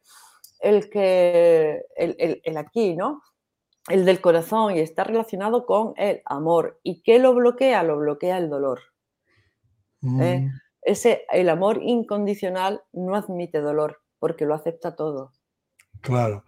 el 0.62 0.90
que, 0.90 1.84
el, 1.96 2.58
aquí, 2.58 2.96
¿no? 2.96 3.22
El 3.92 4.06
del 4.06 4.22
corazón 4.22 4.76
y 4.76 4.80
está 4.80 5.04
relacionado 5.04 5.66
con 5.66 5.94
el 5.98 6.22
amor. 6.26 6.80
¿Y 6.84 7.02
qué 7.04 7.20
lo 7.20 7.34
bloquea? 7.34 7.84
Lo 7.84 7.98
bloquea 7.98 8.38
el 8.38 8.50
dolor. 8.50 8.80
¿eh? 10.20 10.40
Mm. 10.40 10.50
Ese, 10.82 11.26
el 11.32 11.50
amor 11.50 11.80
incondicional 11.84 12.82
no 12.92 13.16
admite 13.16 13.60
dolor 13.60 14.02
porque 14.20 14.46
lo 14.46 14.56
acepta 14.56 14.96
todo. 14.96 15.34
Claro. 16.02 16.44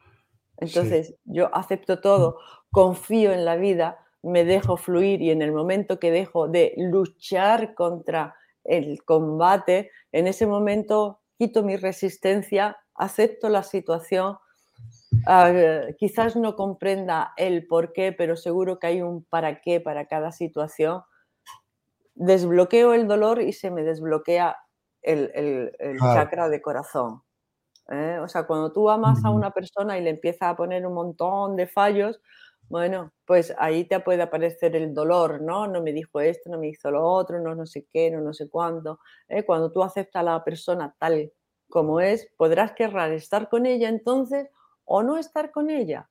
Entonces, 0.57 1.15
yo 1.25 1.53
acepto 1.55 2.00
todo, 2.00 2.38
confío 2.71 3.33
en 3.33 3.45
la 3.45 3.55
vida 3.55 4.03
me 4.23 4.45
dejo 4.45 4.77
fluir 4.77 5.21
y 5.21 5.29
en 5.29 5.41
el 5.41 5.51
momento 5.51 6.00
que 6.00 6.09
dejo 6.09 6.47
de 6.47 6.73
luchar 6.77 7.75
contra 7.75 8.35
el 8.63 9.03
combate, 9.03 9.91
en 10.13 10.27
ese 10.27 10.47
momento 10.47 11.19
quito 11.38 11.62
mi 11.63 11.75
resistencia, 11.75 12.77
acepto 12.95 13.50
la 13.50 13.63
situación, 13.63 14.38
ah, 15.27 15.84
quizás 15.98 16.36
no 16.36 16.56
comprenda 16.56 17.34
el 17.38 17.68
por 17.68 17.94
qué, 17.94 18.12
pero 18.12 18.36
seguro 18.36 18.80
que 18.80 18.88
hay 18.88 19.01
un 19.01 19.24
para 19.25 19.62
qué 19.62 19.80
para 19.80 20.08
cada 20.08 20.32
situación. 20.32 21.01
Desbloqueo 22.15 22.94
el 22.94 23.08
dolor 23.08 23.42
y 23.42 23.53
se 23.53 23.72
me 23.72 23.84
desbloquea 23.84 24.58
el, 25.01 25.72
chakra 26.00 26.50
de 26.50 26.62
corazón. 26.62 27.22
¿eh? 27.89 28.20
O 28.22 28.27
sea, 28.27 28.44
cuando 28.44 28.72
tú 28.72 28.89
amas 28.89 29.24
a 29.25 29.30
una 29.30 29.51
persona 29.51 29.98
y 29.98 30.03
le 30.03 30.12
empieza 30.12 30.50
a 30.50 30.56
poner 30.56 30.86
un 30.86 30.94
montón 30.94 31.56
de 31.56 31.68
fallos, 31.68 32.22
bueno, 32.70 33.12
pues 33.25 33.53
ahí 33.58 33.86
te 33.86 34.00
puede 34.00 34.22
aparecer 34.24 34.75
el 34.75 34.94
dolor, 34.94 35.42
¿no? 35.42 35.68
No 35.68 35.82
me 35.82 35.92
dijo 35.92 36.22
esto, 36.22 36.50
no 36.50 36.58
me 36.58 36.70
hizo 36.70 36.89
lo 36.92 37.03
otro, 37.03 37.39
no 37.39 37.56
no 37.56 37.65
sé 37.65 37.86
qué, 37.92 38.10
no 38.10 38.22
no 38.22 38.34
sé 38.34 38.50
cuándo. 38.50 39.00
¿eh? 39.27 39.44
Cuando 39.44 39.72
tú 39.72 39.84
aceptas 39.84 40.22
a 40.22 40.24
la 40.24 40.44
persona 40.44 40.96
tal 40.98 41.32
como 41.70 42.00
es, 42.00 42.32
podrás 42.38 42.74
querrá 42.74 43.12
estar 43.13 43.50
con 43.50 43.65
ella 43.65 43.89
entonces 43.89 44.48
o 44.85 45.03
no 45.03 45.17
estar 45.17 45.51
con 45.51 45.69
ella. 45.69 46.09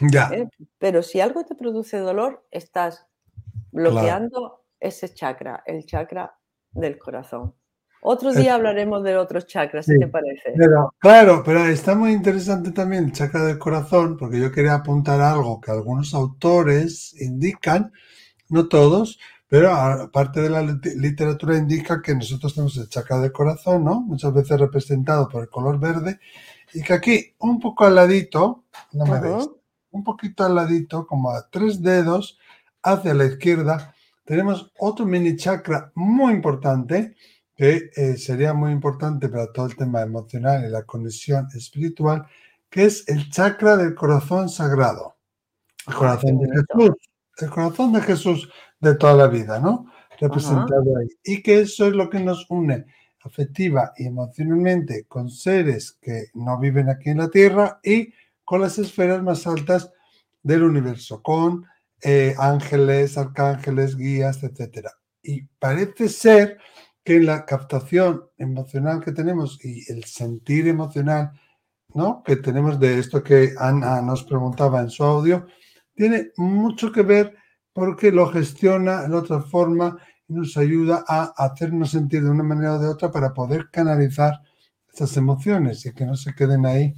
Ya. 0.00 0.30
¿eh? 0.32 0.48
Pero 0.78 1.02
si 1.02 1.20
algo 1.20 1.44
te 1.44 1.54
produce 1.54 1.98
dolor, 1.98 2.46
estás 2.50 3.06
bloqueando 3.70 4.64
ese 4.80 5.12
chakra, 5.12 5.62
el 5.66 5.86
chakra 5.86 6.34
del 6.72 6.98
corazón. 6.98 7.54
Otro 8.04 8.32
día 8.32 8.56
hablaremos 8.56 9.04
de 9.04 9.16
otros 9.16 9.46
chakras, 9.46 9.86
si 9.86 9.96
te 9.96 10.08
parece. 10.08 10.54
claro, 10.98 11.42
pero 11.44 11.64
está 11.66 11.94
muy 11.94 12.10
interesante 12.10 12.72
también 12.72 13.04
el 13.04 13.12
chakra 13.12 13.44
del 13.44 13.58
corazón, 13.58 14.16
porque 14.16 14.40
yo 14.40 14.50
quería 14.50 14.74
apuntar 14.74 15.20
algo 15.20 15.60
que 15.60 15.70
algunos 15.70 16.12
autores 16.12 17.14
indican, 17.20 17.92
no 18.48 18.66
todos, 18.66 19.20
pero 19.46 19.70
aparte 19.70 20.40
de 20.40 20.50
la 20.50 20.62
literatura 20.62 21.56
indica 21.56 22.02
que 22.02 22.16
nosotros 22.16 22.54
tenemos 22.54 22.76
el 22.76 22.88
chakra 22.88 23.20
del 23.20 23.30
corazón, 23.30 23.84
¿no? 23.84 24.00
Muchas 24.00 24.34
veces 24.34 24.58
representado 24.58 25.28
por 25.28 25.42
el 25.42 25.48
color 25.48 25.78
verde, 25.78 26.18
y 26.74 26.82
que 26.82 26.92
aquí, 26.92 27.34
un 27.38 27.60
poco 27.60 27.84
al 27.84 27.94
ladito, 27.94 28.64
no 28.92 29.06
me 29.06 29.20
veis, 29.20 29.48
un 29.90 30.04
poquito 30.04 30.44
al 30.44 30.54
ladito, 30.54 31.06
como 31.06 31.30
a 31.30 31.48
tres 31.50 31.82
dedos 31.82 32.38
hacia 32.82 33.14
la 33.14 33.26
izquierda, 33.26 33.94
tenemos 34.24 34.72
otro 34.78 35.04
mini 35.04 35.36
chakra 35.36 35.92
muy 35.94 36.32
importante, 36.32 37.14
que 37.54 37.90
eh, 37.94 38.16
sería 38.16 38.54
muy 38.54 38.72
importante 38.72 39.28
para 39.28 39.52
todo 39.52 39.66
el 39.66 39.76
tema 39.76 40.00
emocional 40.00 40.64
y 40.64 40.70
la 40.70 40.84
conexión 40.84 41.48
espiritual, 41.54 42.26
que 42.70 42.84
es 42.84 43.06
el 43.08 43.30
chakra 43.30 43.76
del 43.76 43.94
corazón 43.94 44.48
sagrado. 44.48 45.16
El 45.86 45.94
corazón 45.94 46.38
de 46.38 46.48
Jesús. 46.48 46.96
El 47.38 47.50
corazón 47.50 47.92
de 47.92 48.00
Jesús 48.00 48.50
de 48.80 48.94
toda 48.94 49.14
la 49.14 49.26
vida, 49.26 49.58
¿no? 49.58 49.86
Representado 50.18 50.96
ahí. 50.98 51.08
Y 51.24 51.42
que 51.42 51.60
eso 51.60 51.86
es 51.86 51.92
lo 51.92 52.08
que 52.08 52.20
nos 52.20 52.46
une 52.48 52.86
afectiva 53.24 53.92
y 53.96 54.06
emocionalmente 54.06 55.04
con 55.06 55.30
seres 55.30 55.98
que 56.00 56.26
no 56.34 56.58
viven 56.58 56.88
aquí 56.88 57.10
en 57.10 57.18
la 57.18 57.30
Tierra 57.30 57.80
y 57.82 58.12
con 58.44 58.60
las 58.60 58.78
esferas 58.78 59.22
más 59.22 59.46
altas 59.46 59.90
del 60.42 60.64
universo, 60.64 61.22
con 61.22 61.64
eh, 62.02 62.34
ángeles, 62.38 63.16
arcángeles, 63.16 63.96
guías, 63.96 64.42
etc. 64.42 64.88
Y 65.22 65.42
parece 65.58 66.08
ser 66.08 66.58
que 67.04 67.20
la 67.20 67.44
captación 67.44 68.24
emocional 68.38 69.00
que 69.00 69.12
tenemos 69.12 69.58
y 69.64 69.90
el 69.92 70.04
sentir 70.04 70.68
emocional 70.68 71.32
¿no? 71.94 72.22
que 72.24 72.36
tenemos 72.36 72.78
de 72.78 72.98
esto 72.98 73.22
que 73.22 73.54
Ana 73.58 74.00
nos 74.02 74.24
preguntaba 74.24 74.80
en 74.80 74.90
su 74.90 75.04
audio, 75.04 75.46
tiene 75.94 76.30
mucho 76.36 76.90
que 76.90 77.02
ver 77.02 77.36
porque 77.72 78.10
lo 78.10 78.28
gestiona 78.28 79.08
de 79.08 79.16
otra 79.16 79.40
forma 79.40 79.98
nos 80.32 80.56
ayuda 80.56 81.04
a 81.06 81.32
hacernos 81.36 81.90
sentir 81.90 82.22
de 82.22 82.30
una 82.30 82.42
manera 82.42 82.74
o 82.74 82.78
de 82.78 82.88
otra 82.88 83.10
para 83.10 83.32
poder 83.32 83.70
canalizar 83.70 84.40
esas 84.92 85.16
emociones 85.16 85.84
y 85.86 85.94
que 85.94 86.04
no 86.04 86.16
se 86.16 86.34
queden 86.34 86.66
ahí 86.66 86.94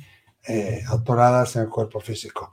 eh, 0.46 0.82
atoradas 0.88 1.56
en 1.56 1.62
el 1.62 1.68
cuerpo 1.68 2.00
físico 2.00 2.50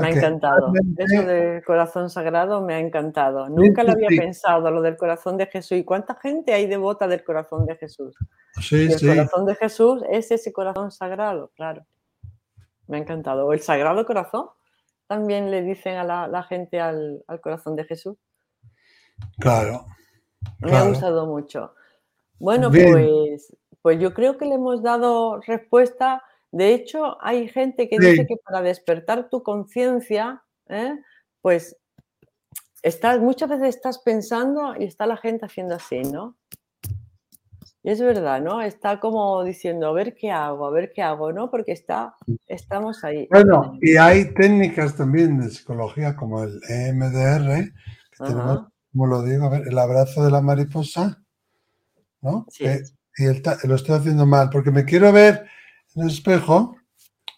me 0.00 0.08
ha 0.08 0.10
encantado. 0.10 0.72
Eso 0.96 1.22
del 1.22 1.64
corazón 1.64 2.10
sagrado 2.10 2.60
me 2.60 2.74
ha 2.74 2.78
encantado. 2.80 3.48
Nunca 3.48 3.82
lo 3.82 3.92
había 3.92 4.08
pensado, 4.08 4.70
lo 4.70 4.82
del 4.82 4.96
corazón 4.96 5.36
de 5.36 5.46
Jesús. 5.46 5.78
¿Y 5.78 5.84
cuánta 5.84 6.14
gente 6.16 6.52
hay 6.52 6.66
devota 6.66 7.06
del 7.06 7.24
corazón 7.24 7.66
de 7.66 7.76
Jesús? 7.76 8.16
Sí, 8.60 8.88
el 8.90 9.00
corazón 9.00 9.46
de 9.46 9.54
Jesús 9.54 10.02
es 10.10 10.30
ese 10.30 10.52
corazón 10.52 10.90
sagrado, 10.90 11.50
claro. 11.54 11.84
Me 12.86 12.98
ha 12.98 13.00
encantado. 13.00 13.46
O 13.46 13.52
el 13.52 13.60
sagrado 13.60 14.04
corazón, 14.04 14.48
también 15.06 15.50
le 15.50 15.62
dicen 15.62 15.96
a 15.96 16.04
la, 16.26 16.42
gente 16.44 16.80
al, 16.80 17.24
corazón 17.42 17.76
de 17.76 17.84
Jesús. 17.84 18.16
Claro. 19.38 19.86
Me 20.60 20.76
ha 20.76 20.88
gustado 20.88 21.26
mucho. 21.26 21.74
Bueno, 22.38 22.70
pues, 22.70 23.56
pues 23.82 23.98
yo 24.00 24.12
creo 24.14 24.38
que 24.38 24.46
le 24.46 24.54
hemos 24.54 24.82
dado 24.82 25.40
respuesta 25.40 26.22
de 26.54 26.72
hecho, 26.72 27.16
hay 27.20 27.48
gente 27.48 27.88
que 27.88 27.98
dice 27.98 28.28
que 28.28 28.36
para 28.36 28.62
despertar 28.62 29.28
tu 29.28 29.42
conciencia, 29.42 30.44
¿eh? 30.68 30.94
pues 31.40 31.76
estás, 32.80 33.18
muchas 33.18 33.48
veces 33.48 33.74
estás 33.74 33.98
pensando 33.98 34.72
y 34.78 34.84
está 34.84 35.04
la 35.04 35.16
gente 35.16 35.46
haciendo 35.46 35.74
así, 35.74 36.02
¿no? 36.02 36.36
Y 37.82 37.90
es 37.90 38.00
verdad, 38.00 38.40
¿no? 38.40 38.62
Está 38.62 39.00
como 39.00 39.42
diciendo, 39.42 39.88
a 39.88 39.92
ver 39.92 40.14
qué 40.14 40.30
hago, 40.30 40.64
a 40.64 40.70
ver 40.70 40.92
qué 40.94 41.02
hago, 41.02 41.32
¿no? 41.32 41.50
Porque 41.50 41.72
está, 41.72 42.14
estamos 42.46 43.02
ahí. 43.02 43.26
Bueno, 43.32 43.76
y 43.82 43.96
hay 43.96 44.32
técnicas 44.34 44.96
también 44.96 45.40
de 45.40 45.50
psicología 45.50 46.14
como 46.14 46.44
el 46.44 46.60
EMDR, 46.68 47.72
que 48.12 48.24
tenemos, 48.24 48.68
como 48.94 49.08
lo 49.08 49.22
digo, 49.24 49.46
a 49.46 49.48
ver, 49.48 49.66
el 49.66 49.76
abrazo 49.76 50.24
de 50.24 50.30
la 50.30 50.40
mariposa, 50.40 51.20
¿no? 52.20 52.46
Sí. 52.48 52.64
y 53.18 53.66
lo 53.66 53.74
estoy 53.74 53.96
haciendo 53.96 54.24
mal, 54.24 54.50
porque 54.50 54.70
me 54.70 54.84
quiero 54.84 55.12
ver 55.12 55.46
en 55.96 56.02
el 56.02 56.10
espejo, 56.10 56.76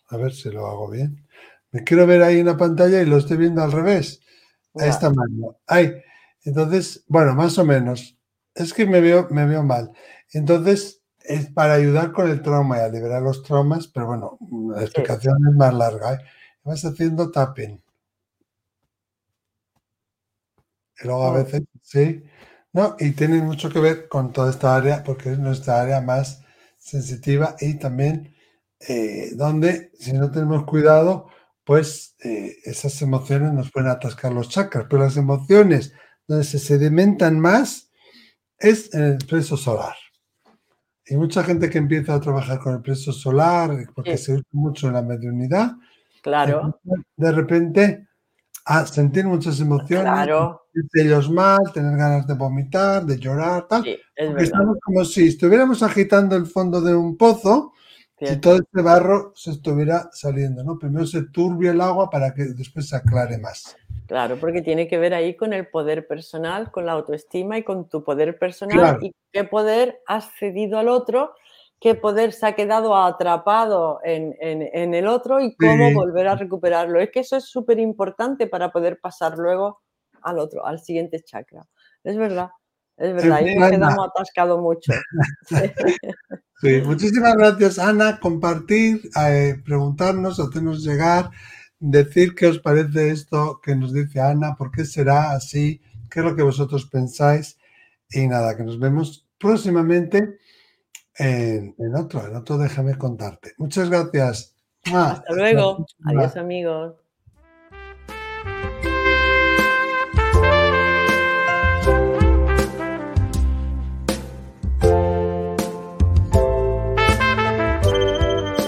a 0.08 0.18
ver 0.18 0.34
si 0.34 0.50
lo 0.50 0.66
hago 0.66 0.90
bien. 0.90 1.26
Me 1.70 1.82
quiero 1.82 2.06
ver 2.06 2.22
ahí 2.22 2.40
en 2.40 2.46
la 2.46 2.58
pantalla 2.58 3.00
y 3.00 3.06
lo 3.06 3.16
estoy 3.16 3.38
viendo 3.38 3.62
al 3.62 3.72
revés. 3.72 4.20
A 4.74 4.86
esta 4.86 5.08
mano. 5.08 5.56
Ahí. 5.66 5.94
Entonces, 6.44 7.04
bueno, 7.08 7.34
más 7.34 7.56
o 7.56 7.64
menos. 7.64 8.18
Es 8.54 8.74
que 8.74 8.84
me 8.84 9.00
veo, 9.00 9.26
me 9.30 9.46
veo 9.46 9.62
mal. 9.62 9.92
Entonces, 10.32 11.02
es 11.20 11.50
para 11.50 11.74
ayudar 11.74 12.12
con 12.12 12.28
el 12.28 12.42
trauma 12.42 12.76
y 12.76 12.80
a 12.80 12.88
liberar 12.88 13.22
los 13.22 13.42
traumas, 13.42 13.88
pero 13.88 14.08
bueno, 14.08 14.38
la 14.74 14.82
explicación 14.82 15.38
es 15.48 15.54
más 15.56 15.72
larga. 15.72 16.14
¿eh? 16.14 16.18
Vas 16.64 16.84
haciendo 16.84 17.30
tapping. 17.30 17.82
Y 21.00 21.06
luego 21.06 21.24
a 21.24 21.42
veces, 21.42 21.62
sí. 21.82 22.24
No, 22.72 22.96
y 22.98 23.12
tiene 23.12 23.40
mucho 23.42 23.70
que 23.70 23.80
ver 23.80 24.08
con 24.08 24.32
toda 24.32 24.50
esta 24.50 24.76
área, 24.76 25.02
porque 25.02 25.32
es 25.32 25.38
nuestra 25.38 25.80
área 25.80 26.00
más 26.00 26.42
sensitiva 26.78 27.56
y 27.60 27.74
también 27.78 28.34
eh, 28.80 29.30
donde 29.34 29.90
si 29.98 30.12
no 30.12 30.30
tenemos 30.30 30.64
cuidado, 30.64 31.28
pues 31.64 32.14
eh, 32.22 32.56
esas 32.64 33.00
emociones 33.02 33.52
nos 33.52 33.70
pueden 33.72 33.90
atascar 33.90 34.32
los 34.32 34.48
chakras, 34.48 34.86
pero 34.88 35.02
las 35.02 35.16
emociones 35.16 35.92
donde 36.28 36.44
se 36.44 36.58
sedimentan 36.58 37.40
más 37.40 37.90
es 38.58 38.92
en 38.94 39.02
el 39.02 39.14
expreso 39.14 39.56
solar. 39.56 39.94
Y 41.06 41.16
mucha 41.16 41.42
gente 41.44 41.70
que 41.70 41.78
empieza 41.78 42.14
a 42.14 42.20
trabajar 42.20 42.58
con 42.58 42.74
el 42.74 42.82
plexo 42.82 43.12
solar, 43.12 43.70
porque 43.94 44.18
se 44.18 44.34
usa 44.34 44.44
mucho 44.52 44.88
en 44.88 44.94
la 44.94 45.02
mediunidad, 45.02 45.72
claro. 46.22 46.80
de 47.16 47.32
repente 47.32 48.08
a 48.68 48.84
sentir 48.84 49.24
muchas 49.24 49.60
emociones, 49.60 50.12
claro. 50.12 50.66
ellos 50.94 51.30
mal, 51.30 51.60
tener 51.72 51.96
ganas 51.96 52.26
de 52.26 52.34
vomitar, 52.34 53.04
de 53.04 53.16
llorar, 53.16 53.68
tal. 53.68 53.84
Sí, 53.84 53.96
estamos 54.16 54.78
como 54.82 55.04
si 55.04 55.28
estuviéramos 55.28 55.84
agitando 55.84 56.34
el 56.34 56.46
fondo 56.46 56.80
de 56.80 56.94
un 56.94 57.16
pozo 57.16 57.72
y 58.18 58.36
todo 58.36 58.56
este 58.56 58.82
barro 58.82 59.32
se 59.36 59.52
estuviera 59.52 60.10
saliendo, 60.12 60.64
¿no? 60.64 60.80
Primero 60.80 61.06
se 61.06 61.22
turbia 61.28 61.70
el 61.70 61.80
agua 61.80 62.10
para 62.10 62.34
que 62.34 62.44
después 62.44 62.88
se 62.88 62.96
aclare 62.96 63.38
más. 63.38 63.76
Claro, 64.08 64.36
porque 64.40 64.62
tiene 64.62 64.88
que 64.88 64.98
ver 64.98 65.14
ahí 65.14 65.36
con 65.36 65.52
el 65.52 65.68
poder 65.68 66.08
personal, 66.08 66.72
con 66.72 66.86
la 66.86 66.92
autoestima 66.92 67.58
y 67.58 67.62
con 67.62 67.88
tu 67.88 68.02
poder 68.02 68.36
personal 68.36 68.98
y 69.00 69.12
qué 69.32 69.44
poder 69.44 70.00
has 70.08 70.32
cedido 70.38 70.78
al 70.78 70.88
otro, 70.88 71.34
qué 71.80 71.94
poder 71.94 72.32
se 72.32 72.46
ha 72.46 72.54
quedado 72.54 72.96
atrapado 72.96 74.00
en, 74.02 74.34
el 74.40 75.06
otro 75.06 75.40
y 75.40 75.54
cómo 75.56 75.92
volver 75.92 76.28
a 76.28 76.36
recuperarlo. 76.36 77.00
Es 77.00 77.10
que 77.10 77.20
eso 77.20 77.36
es 77.36 77.44
súper 77.44 77.78
importante 77.78 78.46
para 78.46 78.70
poder 78.70 78.98
pasar 79.00 79.36
luego 79.38 79.82
al 80.22 80.38
otro, 80.38 80.66
al 80.66 80.80
siguiente 80.80 81.22
chakra. 81.22 81.66
Es 82.02 82.16
verdad, 82.16 82.50
es 82.96 83.12
verdad, 83.14 83.38
ahí 83.38 83.54
nos 83.56 83.70
quedamos 83.70 84.08
atascados 84.08 84.60
mucho. 84.60 84.92
Sí, 86.62 86.80
muchísimas 86.80 87.34
gracias, 87.34 87.78
Ana. 87.78 88.18
Compartir, 88.18 89.02
eh, 89.28 89.60
preguntarnos, 89.62 90.40
hacernos 90.40 90.82
llegar, 90.82 91.30
decir 91.78 92.34
qué 92.34 92.46
os 92.46 92.58
parece 92.58 93.10
esto 93.10 93.60
que 93.62 93.76
nos 93.76 93.92
dice 93.92 94.22
Ana, 94.22 94.54
por 94.56 94.70
qué 94.70 94.86
será 94.86 95.32
así, 95.32 95.82
qué 96.10 96.20
es 96.20 96.24
lo 96.24 96.34
que 96.34 96.42
vosotros 96.42 96.86
pensáis. 96.86 97.58
Y 98.10 98.26
nada, 98.26 98.56
que 98.56 98.64
nos 98.64 98.78
vemos 98.78 99.28
próximamente 99.38 100.38
en, 101.18 101.94
otro, 101.94 102.26
en 102.26 102.36
otro 102.36 102.58
Déjame 102.58 102.96
contarte. 102.96 103.52
Muchas 103.58 103.88
gracias. 103.90 104.54
Hasta 104.84 105.32
luego. 105.32 105.86
Adiós, 106.04 106.36
amigos. 106.36 107.05